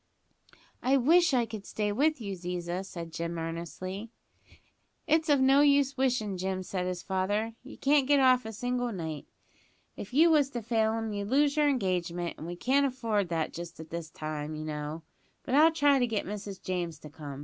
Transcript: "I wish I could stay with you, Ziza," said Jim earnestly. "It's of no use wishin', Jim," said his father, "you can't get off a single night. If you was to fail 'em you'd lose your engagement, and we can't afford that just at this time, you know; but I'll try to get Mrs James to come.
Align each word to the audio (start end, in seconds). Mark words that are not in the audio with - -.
"I 0.81 0.97
wish 0.97 1.31
I 1.31 1.45
could 1.45 1.63
stay 1.63 1.91
with 1.91 2.19
you, 2.19 2.33
Ziza," 2.35 2.83
said 2.83 3.13
Jim 3.13 3.37
earnestly. 3.37 4.09
"It's 5.05 5.29
of 5.29 5.39
no 5.39 5.61
use 5.61 5.95
wishin', 5.95 6.39
Jim," 6.39 6.63
said 6.63 6.87
his 6.87 7.03
father, 7.03 7.53
"you 7.63 7.77
can't 7.77 8.07
get 8.07 8.19
off 8.19 8.43
a 8.43 8.51
single 8.51 8.91
night. 8.91 9.27
If 9.95 10.11
you 10.11 10.31
was 10.31 10.49
to 10.57 10.63
fail 10.63 10.93
'em 10.93 11.13
you'd 11.13 11.29
lose 11.29 11.55
your 11.55 11.69
engagement, 11.69 12.39
and 12.39 12.47
we 12.47 12.55
can't 12.55 12.87
afford 12.87 13.29
that 13.29 13.53
just 13.53 13.79
at 13.79 13.91
this 13.91 14.09
time, 14.09 14.55
you 14.55 14.65
know; 14.65 15.03
but 15.43 15.53
I'll 15.53 15.71
try 15.71 15.99
to 15.99 16.07
get 16.07 16.25
Mrs 16.25 16.59
James 16.63 16.97
to 16.97 17.09
come. 17.11 17.39